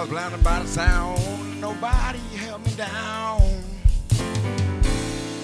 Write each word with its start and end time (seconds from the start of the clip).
I 0.00 0.04
was 0.04 0.08
blinded 0.08 0.42
by 0.42 0.62
the 0.62 0.66
sound. 0.66 1.60
Nobody 1.60 2.20
held 2.34 2.64
me 2.64 2.72
down. 2.72 3.42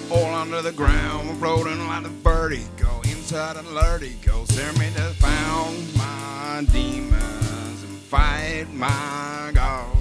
All 0.09 0.33
under 0.33 0.63
the 0.63 0.71
ground, 0.71 1.37
floating 1.37 1.87
like 1.87 2.05
a 2.05 2.09
vertigo. 2.09 3.01
Inside 3.03 3.57
a 3.57 3.61
vertigo, 3.61 4.45
stare 4.45 4.73
me 4.73 4.89
to 4.95 5.13
found 5.21 5.95
my 5.95 6.65
demons 6.73 7.83
and 7.83 7.99
fight 8.09 8.65
my 8.73 9.51
God. 9.53 9.95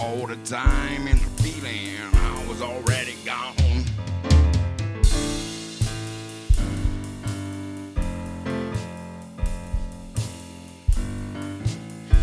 All 0.00 0.26
the 0.26 0.36
time 0.36 1.06
in 1.06 1.18
the 1.18 1.42
feeling, 1.42 1.98
I 2.14 2.46
was 2.48 2.62
already 2.62 3.16
gone. 3.26 3.59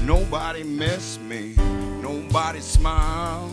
Nobody 0.08 0.64
missed 0.64 1.20
me, 1.20 1.54
nobody 2.02 2.62
smiled. 2.62 3.52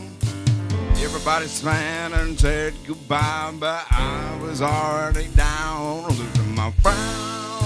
Everybody 0.98 1.48
smiled 1.48 2.12
and 2.12 2.38
said 2.38 2.74
goodbye, 2.86 3.52
but 3.58 3.84
I 3.91 4.38
was 4.41 4.62
already 4.62 5.27
down, 5.34 6.05
losing 6.05 6.55
my 6.55 6.70
frown. 6.80 7.64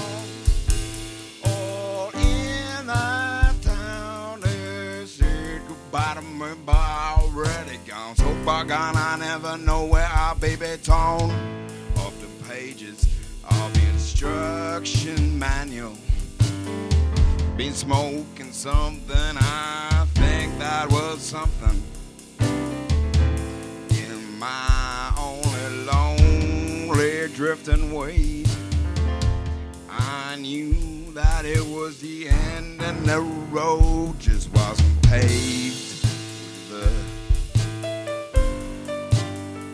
All 1.44 2.10
in 2.14 2.86
that 2.86 3.60
town, 3.60 4.40
they 4.40 5.04
said 5.04 5.60
goodbye 5.68 6.14
to 6.14 6.22
me, 6.22 6.54
but 6.64 6.72
I 6.74 7.18
already 7.20 7.76
gone. 7.86 8.16
So 8.16 8.34
far 8.42 8.64
gone, 8.64 8.96
I 8.96 9.18
never 9.18 9.58
know 9.58 9.84
where 9.84 10.06
our 10.06 10.34
baby 10.34 10.78
torn 10.82 11.30
off 11.98 12.14
the 12.22 12.48
pages 12.48 13.06
of 13.44 13.74
the 13.74 13.86
instruction 13.90 15.38
manual 15.38 15.92
been 17.58 17.74
smoking 17.74 18.52
something. 18.52 19.36
I 19.36 20.06
think 20.14 20.56
that 20.60 20.88
was 20.92 21.20
something 21.20 21.82
in 23.90 24.38
my 24.38 25.12
only 25.18 25.84
lonely 25.84 27.28
drifting 27.34 27.92
ways. 27.92 28.56
I 29.90 30.36
knew 30.36 31.12
that 31.14 31.44
it 31.44 31.66
was 31.66 32.00
the 32.00 32.28
end, 32.28 32.80
and 32.80 33.04
the 33.04 33.22
road 33.50 34.20
just 34.20 34.54
wasn't 34.54 35.02
paved 35.02 36.06
the 36.70 36.88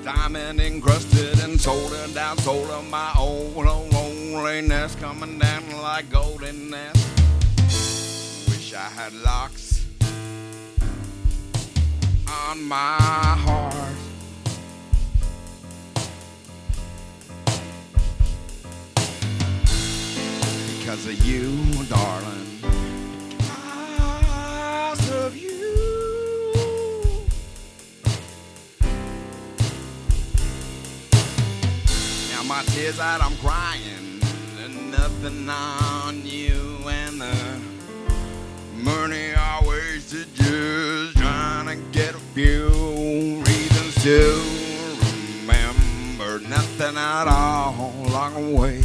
diamond 0.03 0.59
encrusted 0.59 1.39
and 1.41 1.61
soldered 1.61 2.15
down, 2.15 2.39
solder 2.39 2.81
my 2.89 3.13
own 3.19 3.53
oh, 3.59 3.87
loneliness 3.93 4.95
coming 4.95 5.39
down 5.39 5.83
like 5.83 6.09
golden 6.09 6.71
I 8.77 8.89
had 8.89 9.13
locks 9.13 9.87
on 12.27 12.65
my 12.65 12.99
heart. 13.47 13.75
Because 20.79 21.07
of 21.07 21.25
you, 21.25 21.85
darling. 21.85 22.59
Because 23.39 25.11
of 25.25 25.37
you. 25.37 25.75
Now 32.33 32.43
my 32.43 32.63
tears 32.73 32.97
that 32.97 33.23
I'm 33.23 33.37
crying, 33.37 34.21
nothing 34.91 35.49
on 35.49 36.27
you 36.27 36.64
Money 38.85 39.33
I 39.35 39.63
wasted 39.67 40.27
just 40.35 41.17
trying 41.17 41.67
to 41.69 41.77
get 41.91 42.15
a 42.15 42.19
few 42.35 42.69
reasons 43.47 43.95
to 44.03 44.43
remember 45.41 46.47
nothing 46.47 46.95
at 46.99 47.27
all 47.27 47.95
along 48.05 48.35
the 48.35 48.61
way. 48.61 48.83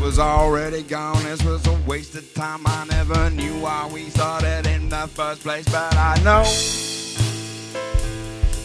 Was 0.00 0.18
already 0.18 0.82
gone. 0.82 1.22
This 1.22 1.40
was 1.44 1.64
a 1.68 1.74
waste 1.86 2.16
of 2.16 2.34
time. 2.34 2.62
I 2.66 2.84
never 2.90 3.30
knew 3.30 3.60
why 3.60 3.88
we 3.92 4.10
started 4.10 4.66
in 4.66 4.88
the 4.88 5.06
first 5.14 5.42
place, 5.42 5.66
but 5.66 5.94
I 5.94 6.16
know 6.24 6.42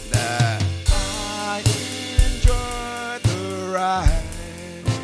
that 0.09 0.63
I 0.87 1.61
enjoyed 2.33 3.21
the 3.21 3.73
ride 3.75 4.23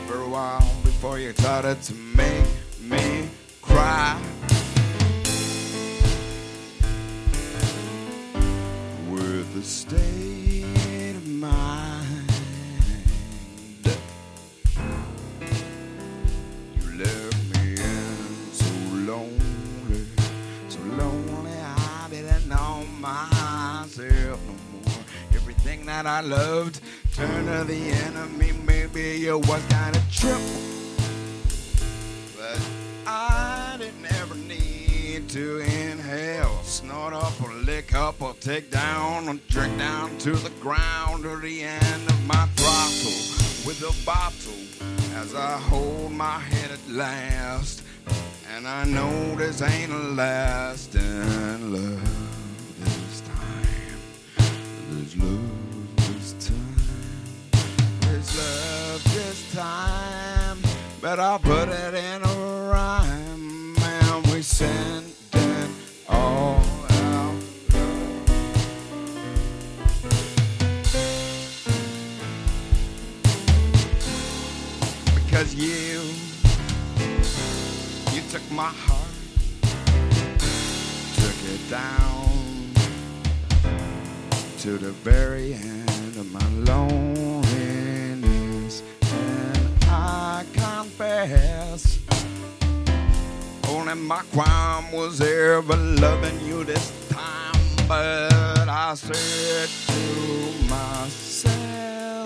for 0.07 0.23
a 0.23 0.27
while 0.27 0.67
before 0.83 1.19
you 1.19 1.31
started 1.33 1.79
to 1.83 1.93
make 1.93 2.47
me 2.81 3.29
cry. 3.61 4.19
State 9.63 11.15
of 11.15 11.27
mind. 11.27 12.31
You 16.75 16.97
left 16.97 17.37
me 17.53 17.73
in 17.73 18.15
so 18.51 18.73
lonely, 19.05 20.05
so 20.67 20.79
lonely. 20.97 21.51
I 21.51 22.07
didn't 22.09 22.47
know 22.47 22.83
myself 22.99 24.39
no 24.47 24.53
more. 24.73 25.03
Everything 25.33 25.85
that 25.85 26.07
I 26.07 26.21
loved 26.21 26.81
turned 27.13 27.47
to 27.47 27.63
the 27.63 27.91
enemy. 28.05 28.53
Maybe 28.65 29.27
it 29.27 29.47
was 29.47 29.63
kind 29.69 29.95
of 29.95 30.11
trip, 30.11 30.41
to 35.31 35.59
inhale, 35.59 36.61
snort 36.63 37.13
up, 37.13 37.41
or 37.41 37.53
lick 37.53 37.95
up, 37.95 38.21
or 38.21 38.33
take 38.41 38.69
down, 38.69 39.29
or 39.29 39.39
drink 39.47 39.77
down 39.77 40.17
to 40.17 40.31
the 40.31 40.49
ground, 40.59 41.25
or 41.25 41.37
the 41.37 41.63
end 41.63 42.09
of 42.09 42.27
my 42.27 42.45
throttle 42.57 43.65
with 43.65 43.81
a 43.81 44.05
bottle 44.05 44.51
as 45.15 45.33
I 45.33 45.57
hold 45.57 46.11
my 46.11 46.37
head 46.37 46.71
at 46.71 46.85
last. 46.89 47.81
And 48.53 48.67
I 48.67 48.83
know 48.83 49.35
this 49.35 49.61
ain't 49.61 49.93
a 49.93 49.97
lasting 49.97 51.71
love 51.71 52.83
this 52.83 53.21
time. 53.21 53.97
There's 54.89 55.15
love 55.15 55.95
this 55.95 56.33
time. 56.45 56.75
There's 58.01 58.37
love 58.37 59.03
this 59.13 59.53
time. 59.53 60.57
But 60.99 61.21
I'll 61.21 61.39
put 61.39 61.69
it 61.69 61.93
in 61.93 62.21
Because 75.41 75.55
you, 75.55 75.97
you 78.13 78.21
took 78.29 78.45
my 78.51 78.69
heart, 78.69 79.09
took 81.15 81.35
it 81.49 81.67
down 81.67 82.29
to 84.59 84.77
the 84.77 84.91
very 84.91 85.55
end 85.55 86.15
of 86.15 86.31
my 86.31 86.47
loneliness. 86.71 87.43
And 89.01 89.83
I 89.85 90.45
confess, 90.53 91.97
only 93.67 93.95
my 93.95 94.21
crime 94.33 94.91
was 94.91 95.21
ever 95.21 95.75
loving 95.75 96.39
you 96.45 96.63
this 96.65 96.91
time. 97.09 97.55
But 97.87 98.69
I 98.69 98.93
said 98.93 99.69
to 99.87 100.53
myself, 100.69 102.20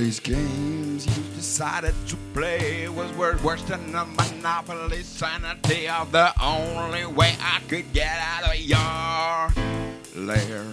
these 0.00 0.18
games 0.18 1.04
you 1.06 1.22
decided 1.34 1.94
to 2.08 2.16
play 2.32 2.88
was 2.88 3.12
worse 3.12 3.62
than 3.64 3.94
a 3.94 4.06
monopoly 4.06 5.02
sanity 5.02 5.88
of 5.88 6.10
the 6.10 6.32
only 6.42 7.04
way 7.04 7.34
I 7.38 7.60
could 7.68 7.92
get 7.92 8.18
out 8.18 8.48
of 8.48 8.58
your 8.58 10.24
lair. 10.24 10.64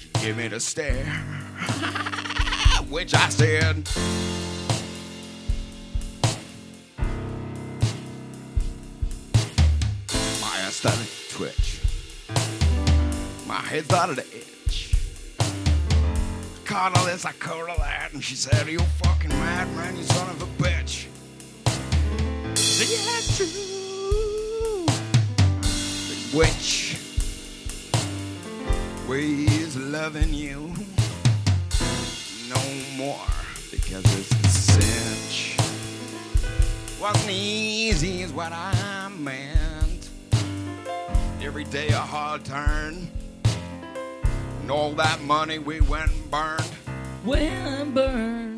You 0.00 0.22
give 0.22 0.36
me 0.38 0.48
the 0.48 0.60
stare, 0.60 1.04
which 2.88 3.14
I 3.14 3.28
said. 3.28 3.86
My 10.40 10.56
ass 10.56 10.76
started 10.76 11.06
to 11.06 11.34
twitch. 11.34 11.80
My 13.46 13.60
head's 13.60 13.92
out 13.92 14.08
of 14.08 14.16
the 14.16 14.24
all 16.74 17.04
this, 17.04 17.24
I 17.26 17.32
all 17.68 17.76
that, 17.78 18.10
and 18.12 18.24
she 18.24 18.34
said, 18.34 18.66
You 18.66 18.78
fucking 18.78 19.30
mad 19.30 19.68
man, 19.76 19.96
you 19.96 20.02
son 20.04 20.30
of 20.30 20.42
a 20.42 20.46
bitch. 20.62 21.06
Said, 22.56 22.88
Yeah, 22.88 23.20
true. 23.36 24.86
But 26.08 26.38
which 26.38 26.96
way 29.08 29.44
is 29.60 29.76
loving 29.76 30.32
you? 30.32 30.72
No 32.48 32.62
more, 32.96 33.26
because 33.70 34.04
it's 34.18 34.30
a 34.30 34.48
cinch. 34.48 35.56
Wasn't 37.00 37.30
easy, 37.30 38.22
is 38.22 38.32
what 38.32 38.52
I 38.52 39.10
meant. 39.18 40.08
Every 41.42 41.64
day 41.64 41.88
a 41.88 41.98
hard 41.98 42.44
turn. 42.44 43.10
And 44.62 44.70
all 44.70 44.92
that 44.92 45.20
money 45.22 45.58
we 45.58 45.80
went 45.80 46.12
and 46.12 46.30
burned. 46.30 46.70
Went 47.24 47.42
and 47.42 47.94
burned. 47.94 48.51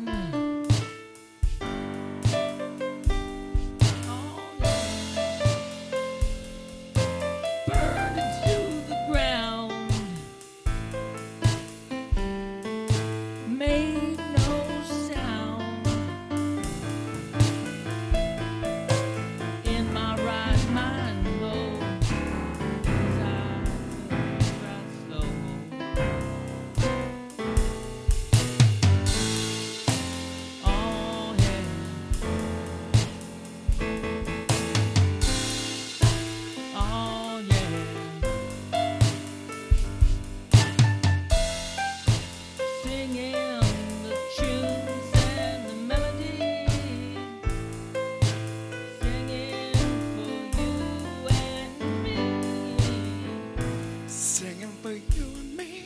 Singing 54.75 54.99
for 54.99 55.15
you 55.17 55.25
and 55.25 55.57
me. 55.57 55.85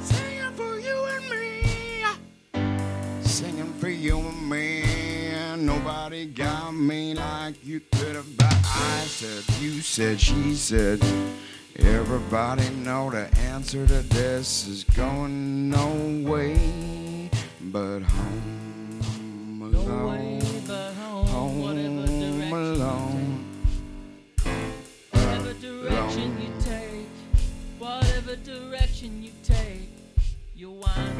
Singing 0.00 0.52
for 0.54 0.78
you 0.80 1.04
and 1.04 1.30
me. 1.30 3.22
Singing 3.22 3.72
for 3.74 3.88
you 3.88 4.18
and 4.18 4.50
me. 4.50 4.84
Nobody 5.56 6.26
got 6.26 6.72
me 6.72 7.14
like 7.14 7.64
you 7.64 7.80
could 7.92 8.16
have. 8.16 8.36
But 8.36 8.52
I 8.52 9.04
said, 9.06 9.44
you 9.60 9.80
said, 9.80 10.20
she 10.20 10.54
said. 10.54 11.00
Everybody 11.78 12.68
know 12.70 13.10
the 13.10 13.28
answer 13.38 13.86
to 13.86 14.02
this 14.02 14.66
is 14.66 14.84
going 14.84 15.70
no 15.70 15.88
way 16.28 17.30
but 17.60 18.00
home 18.00 19.70
No 19.72 20.08
way 20.08 20.40
but 20.66 20.92
home, 20.94 21.95
direction 28.44 29.22
you 29.22 29.30
take, 29.44 29.88
you'll 30.54 30.74
wind 30.74 31.15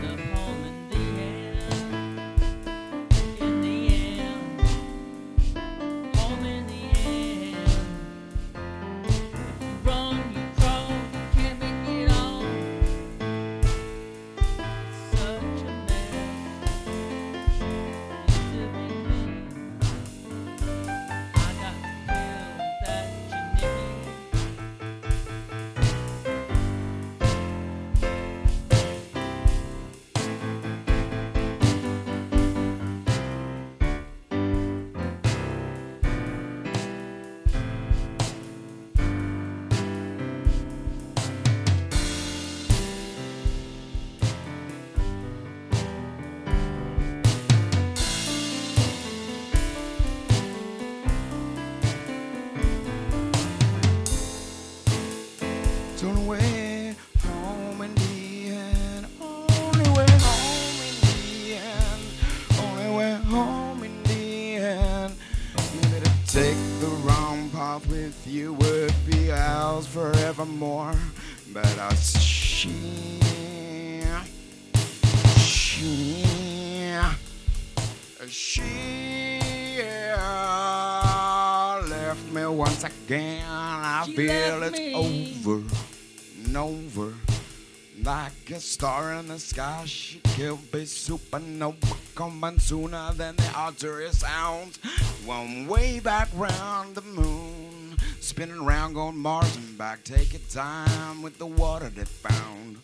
Like 88.04 88.50
a 88.50 88.60
star 88.60 89.14
in 89.14 89.28
the 89.28 89.38
sky, 89.38 89.82
she 89.86 90.20
could 90.36 90.70
be 90.70 90.82
supernova 90.84 91.96
coming 92.14 92.58
sooner 92.58 93.12
than 93.14 93.36
the 93.36 93.50
artery 93.54 94.10
sounds. 94.10 94.78
One 95.24 95.66
way 95.66 96.00
back 96.00 96.28
round 96.34 96.94
the 96.94 97.00
moon, 97.00 97.96
spinning 98.20 98.58
around, 98.58 98.94
going 98.94 99.16
Mars 99.16 99.56
and 99.56 99.78
back. 99.78 100.04
Take 100.04 100.34
your 100.34 100.42
time 100.50 101.22
with 101.22 101.38
the 101.38 101.46
water 101.46 101.88
they 101.88 102.04
found. 102.04 102.78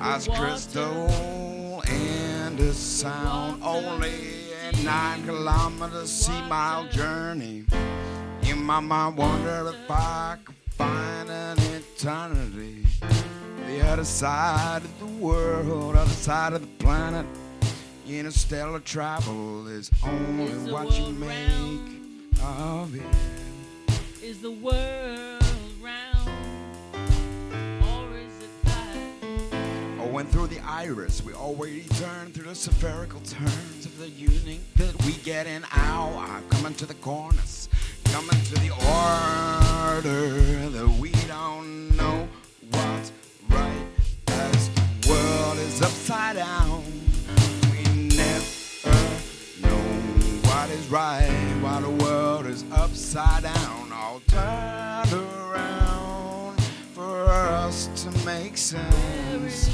Ice 0.00 0.28
water. 0.28 0.40
crystal 0.40 1.82
and 1.88 2.58
a 2.60 2.72
sound. 2.72 3.62
water 3.62 3.86
Only 3.86 4.52
a 4.70 4.82
nine 4.84 5.24
kilometer 5.24 6.06
sea 6.06 6.40
mile 6.48 6.88
journey. 6.88 7.64
In 8.42 8.62
my 8.62 8.80
mind, 8.80 9.16
wonder 9.16 9.68
if 9.74 9.90
I 9.90 10.38
could 10.44 10.56
find 10.76 11.28
an 11.28 11.58
eternity. 11.58 12.86
The 13.82 13.88
other 13.88 14.04
side 14.04 14.84
of 14.84 14.98
the 15.00 15.06
world, 15.06 15.96
other 15.96 16.08
side 16.08 16.52
of 16.52 16.60
the 16.60 16.68
planet. 16.84 17.26
Interstellar 18.08 18.78
travel 18.78 19.66
is 19.66 19.90
only 20.04 20.44
Is 20.44 20.70
what 20.70 20.96
you 20.96 21.12
make 21.12 21.80
of 22.40 22.94
it. 22.94 23.02
Is 24.22 24.40
the 24.40 24.52
world 24.52 25.42
round 25.82 26.30
or 27.82 28.16
is 28.16 28.38
it 28.40 28.50
flat? 28.62 28.96
Oh, 30.00 30.16
and 30.16 30.30
through 30.30 30.46
the 30.46 30.60
iris, 30.60 31.20
we 31.24 31.34
already 31.34 31.82
turn 31.96 32.30
through 32.32 32.50
the 32.50 32.54
spherical 32.54 33.18
turns 33.22 33.84
of 33.84 33.98
the 33.98 34.10
unique 34.10 34.62
that 34.76 34.94
we 35.04 35.14
get 35.24 35.48
in 35.48 35.64
our 35.72 36.40
coming 36.50 36.74
to 36.74 36.86
the 36.86 36.94
corners, 36.94 37.68
coming 38.04 38.40
to 38.44 38.54
the 38.54 38.70
order 38.70 40.70
that 40.70 40.88
we 41.00 41.10
don't 41.26 41.96
know 41.96 42.28
what's 42.70 43.10
sense. 58.62 59.66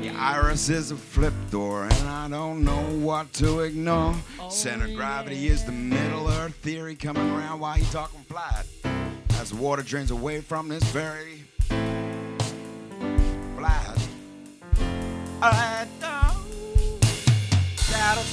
The 0.00 0.10
iris 0.16 0.68
is 0.68 0.92
a 0.92 0.96
flip 0.96 1.34
door, 1.50 1.82
and 1.84 2.08
I 2.08 2.28
don't 2.28 2.62
know 2.64 2.80
what 3.04 3.32
to 3.34 3.60
ignore. 3.60 4.14
Center 4.50 4.86
gravity 4.94 5.48
is 5.48 5.64
the 5.64 5.72
middle 5.72 6.28
earth 6.28 6.54
theory 6.56 6.94
coming 6.94 7.28
around 7.30 7.58
while 7.58 7.76
you 7.76 7.84
talking 7.86 8.20
flat. 8.28 8.66
As 9.40 9.50
the 9.50 9.56
water 9.56 9.82
drains 9.82 10.12
away 10.12 10.40
from 10.40 10.68
this 10.68 10.84
very 10.84 11.42
flat. 13.56 14.08
I 15.42 15.86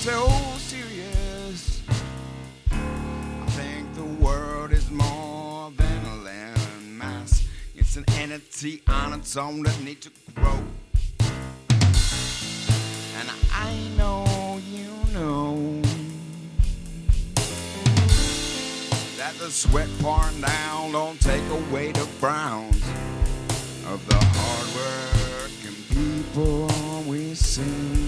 know 0.06 0.26
oh. 0.30 0.49
It's 7.92 7.98
an 7.98 8.06
entity 8.20 8.84
on 8.88 9.14
its 9.14 9.36
own 9.36 9.64
that 9.64 9.82
needs 9.82 10.06
to 10.06 10.12
grow. 10.36 10.60
And 13.18 13.32
I 13.52 13.74
know 13.98 14.62
you 14.70 14.92
know 15.12 15.82
that 19.18 19.34
the 19.40 19.50
sweat 19.50 19.90
pouring 20.02 20.40
down 20.40 20.92
don't 20.92 21.20
take 21.20 21.42
away 21.50 21.92
the 21.92 22.08
browns 22.20 22.84
of 23.88 24.06
the 24.08 24.24
hard-working 24.24 25.74
people 25.90 26.70
we 27.08 27.34
seem 27.34 27.99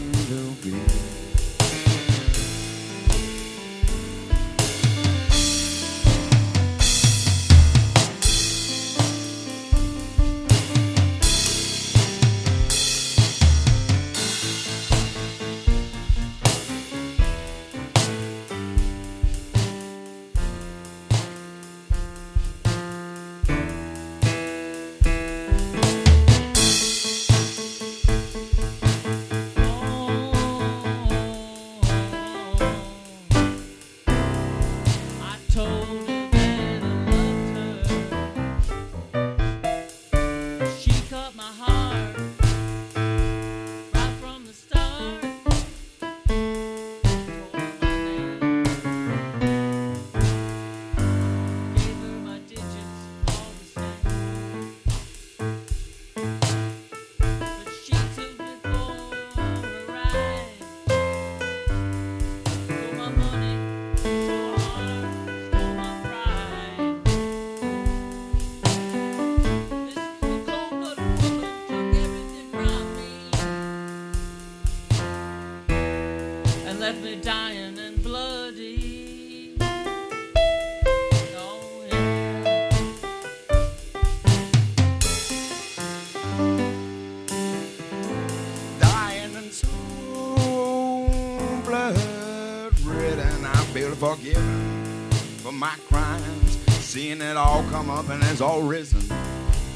up 97.91 98.09
and 98.09 98.23
it's 98.23 98.41
all 98.41 98.61
risen. 98.61 99.01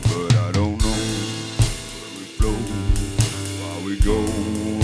But 0.03 0.35
I 0.35 0.51
don't 0.53 0.81
know 0.81 0.97
where 1.99 2.13
we 2.17 2.25
flow 2.37 2.53
while 3.61 3.85
we 3.85 3.99
go 3.99 4.21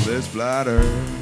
this 0.05 0.27
flat 0.27 0.67
earth. 0.67 1.20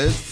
All 0.00 0.29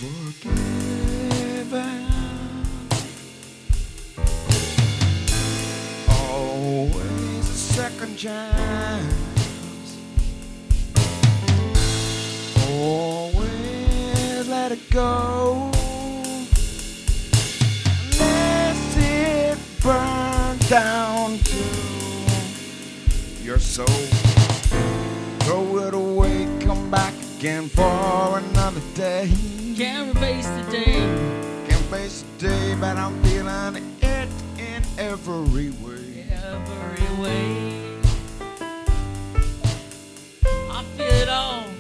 it 41.19 41.29
all. 41.29 41.78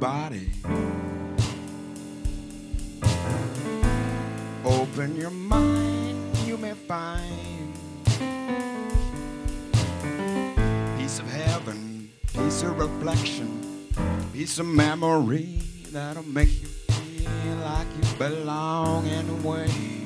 body. 0.00 0.48
Open 4.64 5.14
your 5.14 5.30
mind, 5.30 6.36
you 6.46 6.56
may 6.56 6.72
find 6.72 7.74
piece 10.96 11.18
of 11.18 11.30
heaven, 11.30 12.10
piece 12.32 12.62
of 12.62 12.78
reflection, 12.78 13.60
piece 14.32 14.58
of 14.58 14.66
memory 14.66 15.60
that'll 15.92 16.22
make 16.22 16.48
you 16.62 16.68
feel 16.68 17.56
like 17.56 17.86
you 17.96 18.18
belong 18.18 19.06
in 19.06 19.28
a 19.28 19.34
way. 19.46 19.99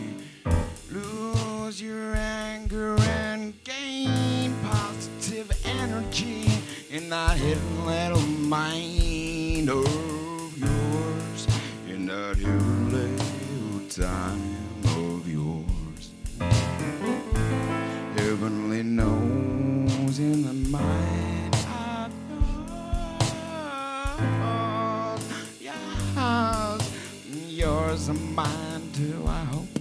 hours 27.95 28.09
mine 28.35 28.91
too. 28.93 29.23
I 29.27 29.45
hope 29.45 29.74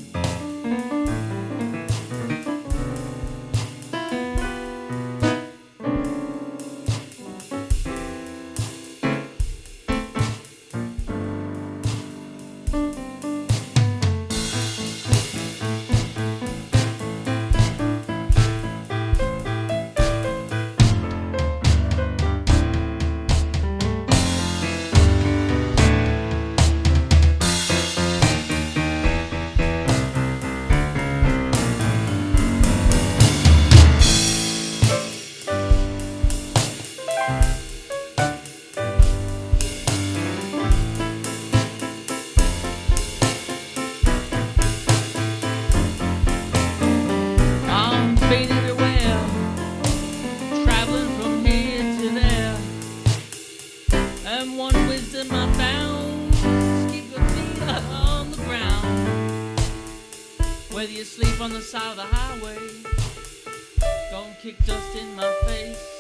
and 54.26 54.58
one 54.58 54.74
wisdom 54.88 55.28
I 55.32 55.52
found, 55.54 56.34
keep 56.92 57.12
your 57.12 57.26
feet 57.30 57.62
on 57.62 58.32
the 58.32 58.38
ground. 58.38 59.60
Whether 60.72 60.92
you 60.92 61.04
sleep 61.04 61.42
on 61.42 61.52
the 61.52 61.62
side 61.62 61.92
of 61.92 61.98
the 61.98 62.04
highway, 62.04 62.58
don't 64.12 64.40
kick 64.42 64.58
dust 64.66 64.96
in 64.96 65.16
my 65.16 65.32
face. 65.46 65.93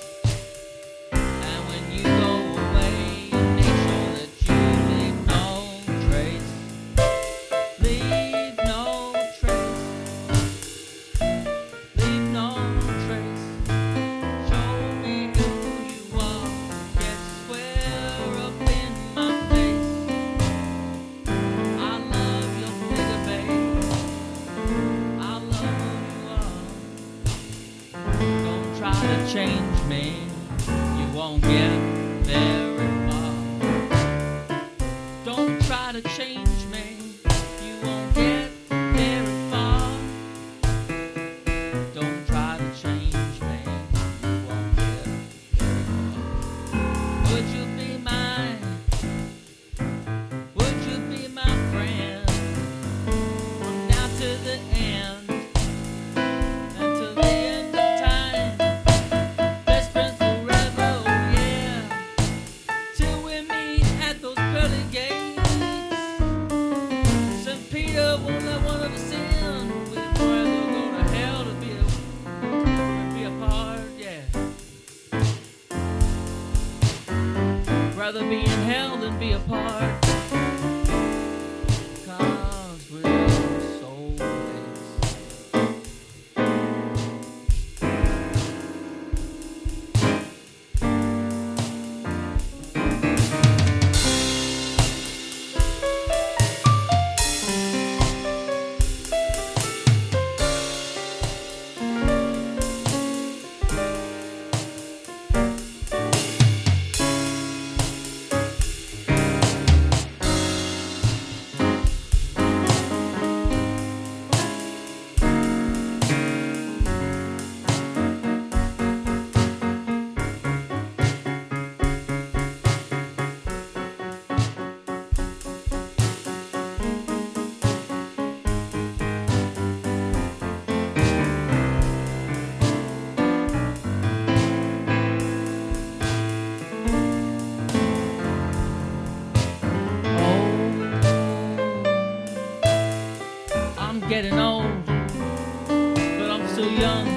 Getting 144.14 144.38
old, 144.38 144.86
but 144.86 146.30
I'm 146.30 146.48
still 146.50 146.72
young 146.72 147.08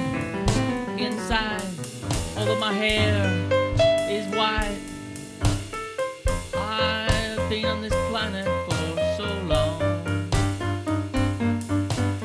inside. 0.97 1.61
Although 2.35 2.57
my 2.57 2.73
hair 2.73 3.23
is 4.09 4.25
white, 4.35 4.79
I've 6.55 7.49
been 7.51 7.65
on 7.65 7.83
this 7.83 7.93
planet 8.09 8.47
for 8.65 8.81
so 9.15 9.27
long. 9.45 9.79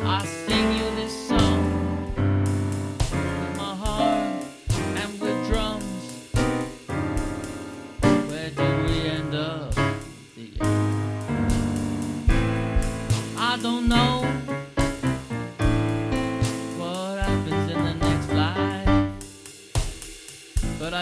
I 0.06 0.24
sing 0.24 0.72
you 0.78 0.88
this 0.96 1.28
song 1.28 2.14
with 3.42 3.56
my 3.58 3.74
heart 3.74 4.42
and 5.02 5.20
with 5.20 5.48
drums. 5.48 5.85
Where 8.30 8.48
did 8.48 8.88
we 8.88 9.00
end 9.06 9.35
up? 9.35 9.74
I 13.37 13.58
don't 13.58 13.87
know 13.87 14.32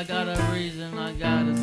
I 0.01 0.05
got 0.05 0.29
a 0.29 0.53
reason, 0.55 0.97
I 0.97 1.13
got 1.13 1.47
a 1.47 1.60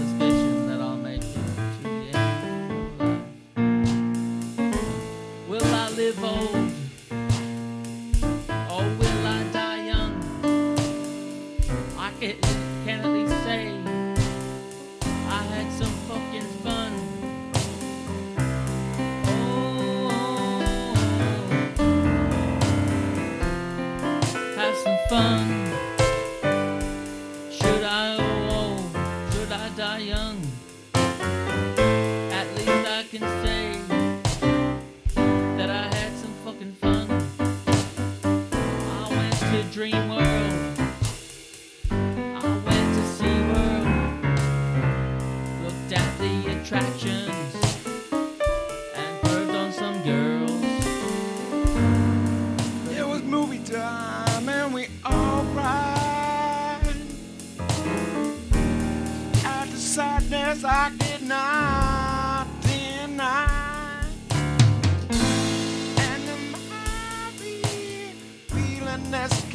not. 61.28 62.48
And 62.70 62.98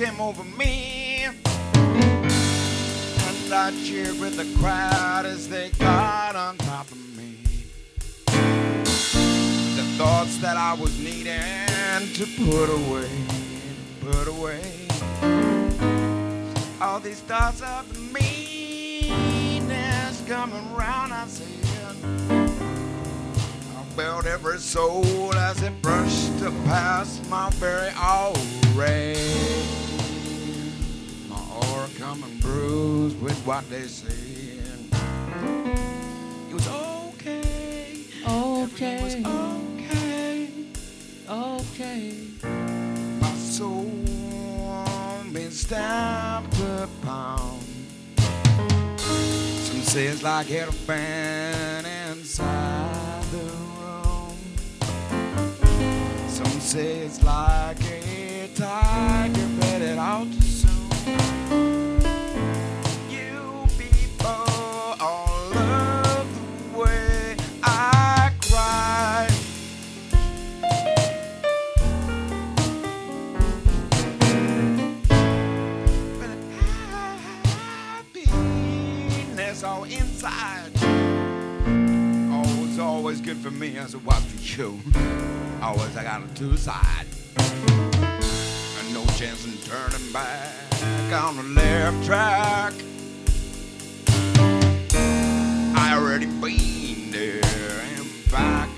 came 0.03 0.21
over 0.21 0.43
me. 0.43 1.25
And 1.25 1.39
I 3.53 3.71
cheered 3.85 4.19
with 4.19 4.37
the 4.37 4.53
crowd 4.59 5.27
as 5.27 5.49
they 5.49 5.71
got 5.79 6.35
on 6.35 6.59
top 6.59 6.91
of 6.91 6.99
me. 7.17 7.39
The 9.77 9.85
thoughts 9.97 10.39
that 10.39 10.57
I 10.57 10.75
was 10.75 10.99
needing 10.99 12.13
to 12.15 12.27
put 12.45 12.69
away, 12.69 13.09
put 14.01 14.27
away. 14.27 14.89
All 16.81 16.99
these 16.99 17.21
thoughts 17.21 17.63
of 17.63 17.87
meanness 18.13 20.21
coming 20.27 20.75
round, 20.75 21.13
I 21.13 21.29
said. 21.29 21.62
I 22.05 23.85
felt 23.97 24.27
every 24.27 24.59
soul 24.59 25.35
as 25.35 25.63
it 25.63 25.81
brushed 25.83 26.33
past 26.65 27.29
my 27.29 27.51
very 27.51 27.91
aura. 27.91 29.17
My 31.29 31.41
aura 31.61 31.89
coming 31.99 32.39
bruised 32.39 33.21
with 33.21 33.39
what 33.47 33.69
they 33.71 33.83
said. 33.83 34.13
It 36.49 36.55
was 36.55 36.69
okay. 36.69 38.05
Everything 38.27 39.03
was 39.03 39.15
Okay, 39.15 40.49
okay. 41.29 41.57
okay. 41.61 42.15
My 43.21 43.35
soul 43.35 43.91
been 45.33 45.51
stamped 45.51 46.59
upon. 46.61 47.59
Some 48.17 49.83
say 49.83 50.07
it's 50.07 50.23
like 50.23 50.51
elephant 50.51 51.82
inside 51.82 51.82
Some 56.63 56.81
say 56.81 56.99
it's 57.01 57.21
like 57.25 57.81
a 57.81 58.49
tiger 58.55 59.49
it 59.83 59.99
out 59.99 60.42
me 83.59 83.77
as 83.79 83.95
it 83.95 84.05
was 84.05 84.25
for 84.25 84.61
you. 84.61 84.79
Always 85.63 85.97
I 85.97 86.03
got 86.03 86.23
a 86.23 86.35
two 86.35 86.57
side. 86.57 87.07
And 87.37 88.95
no 88.95 89.05
chance 89.17 89.45
in 89.45 89.57
turning 89.69 90.13
back 90.13 90.53
on 91.13 91.37
the 91.37 91.43
left 91.43 92.05
track. 92.07 92.73
I 95.75 95.95
already 95.95 96.27
been 96.27 97.11
there 97.11 97.41
and 97.97 98.31
back. 98.31 98.69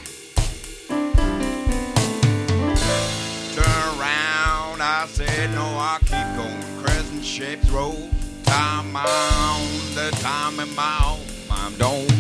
Turn 3.54 3.98
around, 3.98 4.82
I 4.82 5.06
said, 5.08 5.50
no, 5.52 5.62
I 5.62 5.98
keep 6.00 6.37
going. 6.37 6.82
Crescent 6.82 7.24
shaped 7.24 7.70
road, 7.70 8.10
time 8.44 8.96
on 8.96 9.66
the 9.94 10.10
time 10.20 10.56
my 10.74 11.00
own 11.06 11.48
mind. 11.48 11.78
Don't 11.78 12.13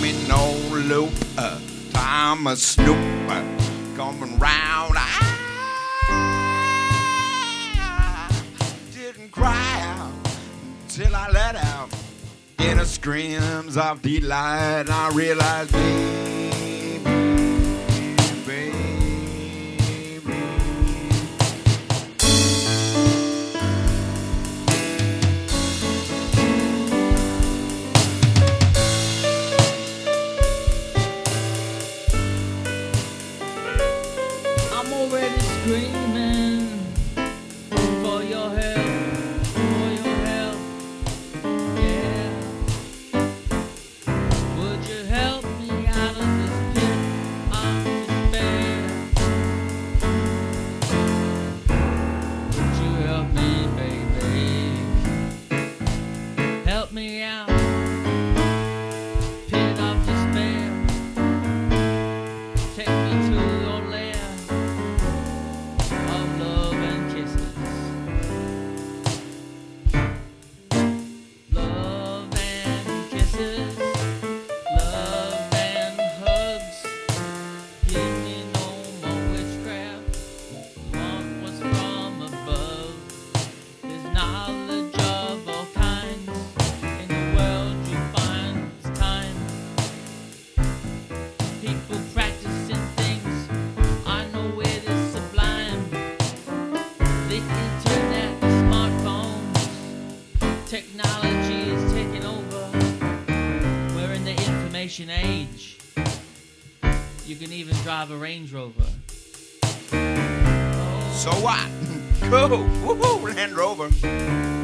me 0.00 0.12
no 0.26 0.52
loop. 0.70 1.12
Time 1.92 2.46
a 2.46 2.56
snoop 2.56 2.96
coming 3.96 4.38
round. 4.38 4.94
I 4.96 5.32
didn't 8.92 9.30
cry 9.30 9.80
out 9.96 10.12
till 10.88 11.14
I 11.14 11.28
let 11.30 11.56
out. 11.56 11.90
inner 12.58 12.84
screams 12.84 13.76
of 13.76 14.02
delight. 14.02 14.88
I 14.88 15.10
realized. 15.14 15.72
baby, 15.72 16.43
drive 108.06 108.18
a 108.18 108.22
Range 108.22 108.52
Rover. 108.52 108.84
So 111.14 111.30
what? 111.42 111.68
Cool. 112.30 112.48
Woohoo, 112.48 113.36
Land 113.36 113.52
Rover. 113.52 113.90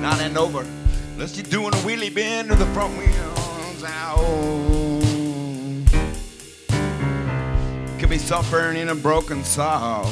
Not 0.01 0.19
Land 0.19 0.35
Rover. 0.35 0.67
Unless 1.13 1.37
you're 1.37 1.45
doing 1.45 1.75
a 1.75 1.77
wheelie 1.79 2.13
bin 2.13 2.49
to 2.49 2.55
the 2.55 2.65
front 2.67 2.97
wheels. 2.97 3.85
Ow. 3.85 5.11
Could 7.99 8.09
be 8.09 8.17
suffering 8.17 8.79
in 8.79 8.89
a 8.89 8.95
broken 8.95 9.43
Saab. 9.43 10.11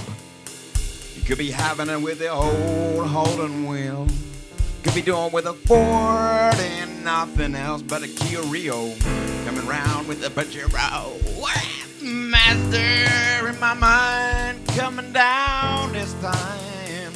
You 1.17 1.23
could 1.23 1.38
be 1.38 1.51
having 1.51 1.88
it 1.88 2.01
with 2.01 2.19
the 2.19 2.29
old 2.29 3.07
Holden 3.07 3.67
wheel. 3.67 4.07
Could 4.83 4.95
be 4.95 5.03
doing 5.03 5.33
with 5.33 5.47
a 5.47 5.55
Ford 5.55 6.55
and 6.55 7.03
nothing 7.03 7.55
else 7.55 7.81
but 7.81 8.03
a 8.03 8.09
Kia 8.09 8.43
Rio. 8.43 8.95
Coming 9.47 9.67
round 9.67 10.07
with 10.07 10.23
a 10.25 10.29
Pajero. 10.29 11.29
Master 12.01 13.49
in 13.49 13.59
my 13.59 13.75
mind 13.75 14.65
coming 14.69 15.13
down 15.13 15.93
this 15.93 16.15
time. 16.23 17.13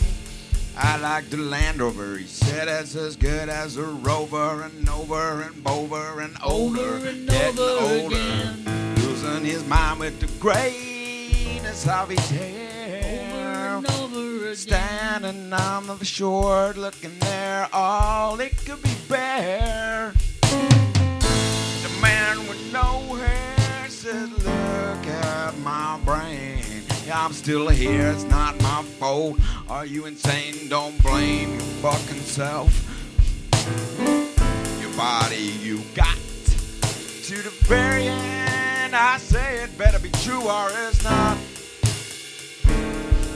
I 0.76 0.96
like 0.98 1.30
the 1.30 1.36
Land 1.36 1.80
Rover. 1.80 2.16
He 2.16 2.26
said 2.26 2.66
it's 2.66 2.96
as 2.96 3.14
good 3.16 3.48
as 3.48 3.76
a 3.76 3.84
Rover 3.84 4.62
and 4.62 4.88
over 4.88 5.42
and 5.42 5.66
over 5.66 6.20
and 6.20 6.36
older. 6.42 6.80
Over 6.80 7.08
and 7.08 7.28
getting 7.28 7.58
over 7.60 7.94
older. 8.02 8.16
again. 8.16 8.94
Losing 8.96 9.44
his 9.44 9.64
mind 9.68 10.00
with 10.00 10.18
the 10.18 10.26
greatness 10.40 11.86
of 11.86 12.08
his 12.08 12.18
Over 12.32 12.34
hair. 12.42 13.76
and 13.76 13.86
over 13.90 14.36
again. 14.46 14.56
Standing 14.56 15.52
on 15.52 15.86
the 15.86 16.04
shore, 16.04 16.74
looking 16.76 17.16
there, 17.20 17.68
all 17.72 18.40
it 18.40 18.56
could 18.66 18.82
be 18.82 18.94
bare. 19.08 20.12
The 20.40 21.88
man 22.00 22.38
with 22.48 22.72
no 22.72 23.14
hair 23.14 23.61
says, 24.02 24.30
Look 24.30 25.06
at 25.06 25.56
my 25.58 25.96
brain. 26.04 26.64
Yeah, 27.06 27.24
I'm 27.24 27.32
still 27.32 27.68
here, 27.68 28.08
it's 28.08 28.24
not 28.24 28.60
my 28.60 28.82
fault. 28.98 29.38
Are 29.68 29.86
you 29.86 30.06
insane? 30.06 30.68
Don't 30.68 31.00
blame 31.04 31.50
your 31.50 31.60
fucking 31.60 32.22
self. 32.22 32.72
Your 34.80 34.90
body 34.96 35.36
you 35.36 35.82
got 35.94 36.16
to 36.16 37.42
the 37.42 37.52
very 37.68 38.08
end. 38.08 38.96
I 38.96 39.18
say 39.18 39.62
it 39.62 39.78
better 39.78 40.00
be 40.00 40.10
true 40.10 40.48
or 40.48 40.68
it's 40.88 41.04
not. 41.04 41.38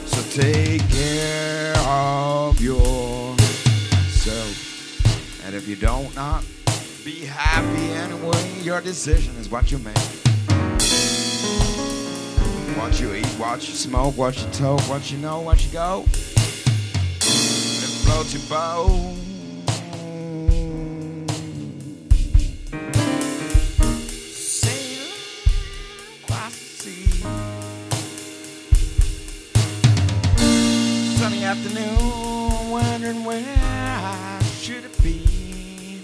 So 0.05 0.21
take 0.41 0.81
care 0.89 1.77
of 1.77 2.59
yourself. 2.59 3.37
And 5.45 5.55
if 5.55 5.65
you 5.65 5.77
don't 5.77 6.13
not 6.13 6.43
be 7.05 7.23
happy 7.23 7.91
anyway, 7.93 8.51
your 8.63 8.81
decision 8.81 9.33
is 9.37 9.49
what 9.49 9.71
you 9.71 9.77
make. 9.77 10.16
What 12.77 12.99
you 13.01 13.13
eat, 13.15 13.25
what 13.37 13.67
you 13.67 13.73
smoke, 13.75 14.15
what 14.17 14.37
you 14.37 14.47
talk, 14.51 14.79
what 14.87 15.11
you 15.11 15.17
know, 15.17 15.41
what 15.41 15.65
you 15.65 15.71
go. 15.71 16.05
It 16.05 17.91
floats 18.03 18.33
your 18.33 18.43
boat. 18.47 19.13
Sail 24.31 25.07
across 26.23 26.53
the 26.53 26.85
sea. 26.87 27.23
Sunny 31.17 31.43
afternoon, 31.43 32.69
wondering 32.69 33.23
where 33.25 33.43
I 33.57 34.39
should 34.61 34.85
it 34.85 35.03
be. 35.03 36.01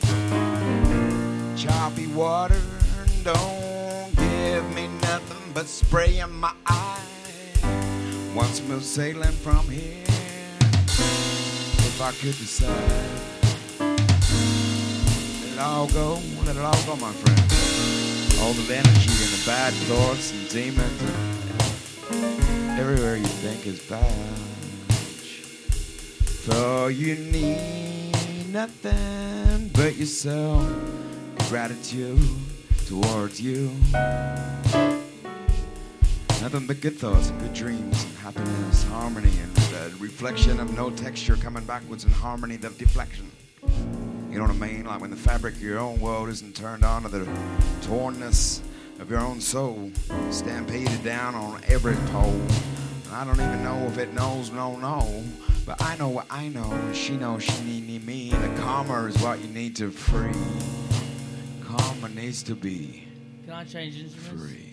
Choppy 1.55 2.07
water, 2.07 2.61
don't 3.23 4.15
give 4.17 4.69
me 4.75 4.87
nothing 5.01 5.37
but 5.53 5.67
spray 5.67 6.17
in 6.19 6.31
my 6.31 6.51
eye. 8.75 8.79
Sailing 8.79 9.31
from 9.31 9.67
here. 9.69 10.03
If 11.85 12.01
I 12.01 12.11
could 12.11 12.37
decide, 12.37 12.69
let 15.41 15.53
it 15.53 15.59
all 15.59 15.87
go, 15.87 16.19
let 16.45 16.55
it 16.55 16.61
all 16.61 16.83
go, 16.85 16.95
my 16.95 17.11
friend. 17.11 17.39
All 18.41 18.53
the 18.53 18.75
energy 18.75 19.11
and 19.23 19.31
the 19.31 19.43
bad 19.45 19.73
thoughts 19.87 20.31
and 20.31 20.49
demons 20.49 21.01
and 22.11 22.79
everywhere 22.79 23.17
you 23.17 23.25
think 23.25 23.65
is 23.67 23.79
bad. 23.87 24.11
For 26.45 26.91
you 26.91 27.15
need 27.15 28.11
nothing 28.51 29.69
but 29.73 29.95
yourself, 29.95 30.67
gratitude 31.49 32.19
towards 32.87 33.39
you. 33.39 33.71
Nothing 36.43 36.67
but 36.67 36.81
good 36.81 36.97
thoughts 36.97 37.29
and 37.29 37.39
good 37.39 37.53
dreams 37.53 38.03
and 38.03 38.17
happiness, 38.17 38.83
harmony, 38.83 39.31
and 39.41 39.55
the 39.55 39.95
reflection 39.97 40.59
of 40.59 40.75
no 40.75 40.89
texture 40.89 41.37
coming 41.37 41.63
backwards 41.63 42.03
in 42.03 42.11
harmony, 42.11 42.57
the 42.57 42.69
deflection. 42.71 43.31
You 44.29 44.39
know 44.39 44.41
what 44.41 44.51
I 44.51 44.55
mean? 44.55 44.83
Like 44.83 44.99
when 44.99 45.09
the 45.09 45.15
fabric 45.15 45.53
of 45.55 45.61
your 45.61 45.79
own 45.79 46.01
world 46.01 46.27
isn't 46.27 46.53
turned 46.53 46.83
on 46.83 47.03
to 47.03 47.07
the 47.07 47.25
tornness 47.83 48.59
of 48.99 49.09
your 49.09 49.21
own 49.21 49.39
soul, 49.39 49.89
stampeded 50.31 51.01
down 51.01 51.33
on 51.33 51.61
every 51.69 51.95
pole. 52.11 52.41
I 53.13 53.23
don't 53.23 53.35
even 53.39 53.63
know 53.63 53.77
if 53.85 53.97
it 53.97 54.13
knows, 54.13 54.51
no, 54.51 54.75
no. 54.75 55.23
But 55.65 55.81
I 55.81 55.95
know 55.95 56.09
what 56.09 56.25
I 56.29 56.49
know, 56.49 56.69
and 56.69 56.93
she 56.93 57.15
knows 57.15 57.43
she 57.43 57.63
need, 57.63 57.87
need 57.87 58.05
me. 58.05 58.31
The 58.31 58.53
karma 58.61 59.05
is 59.05 59.17
what 59.21 59.39
you 59.39 59.47
need 59.47 59.77
to 59.77 59.91
free. 59.91 60.33
Karma 61.65 62.09
needs 62.09 62.43
to 62.43 62.53
be 62.53 63.07
Can 63.45 63.53
I 63.53 63.63
change 63.63 63.97
instruments? 63.97 64.43
free. 64.43 64.72